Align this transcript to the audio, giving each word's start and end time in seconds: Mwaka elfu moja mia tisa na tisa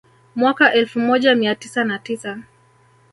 Mwaka 0.35 0.73
elfu 0.73 0.99
moja 0.99 1.35
mia 1.35 1.55
tisa 1.55 1.83
na 1.83 1.99
tisa 1.99 2.39